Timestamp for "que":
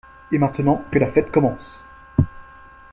0.91-0.97